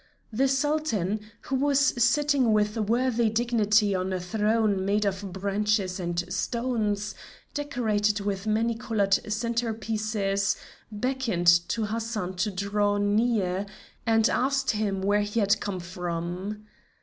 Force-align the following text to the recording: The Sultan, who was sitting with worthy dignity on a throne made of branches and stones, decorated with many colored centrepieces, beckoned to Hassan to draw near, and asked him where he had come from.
The 0.33 0.47
Sultan, 0.47 1.19
who 1.41 1.55
was 1.57 1.79
sitting 2.03 2.53
with 2.53 2.75
worthy 2.75 3.29
dignity 3.29 3.93
on 3.93 4.11
a 4.11 4.19
throne 4.19 4.83
made 4.83 5.05
of 5.05 5.31
branches 5.31 5.99
and 5.99 6.25
stones, 6.33 7.13
decorated 7.53 8.19
with 8.19 8.47
many 8.47 8.73
colored 8.73 9.19
centrepieces, 9.29 10.57
beckoned 10.91 11.69
to 11.69 11.85
Hassan 11.85 12.33
to 12.37 12.49
draw 12.49 12.97
near, 12.97 13.67
and 14.03 14.27
asked 14.27 14.71
him 14.71 15.03
where 15.03 15.21
he 15.21 15.39
had 15.39 15.59
come 15.59 15.79
from. 15.79 16.65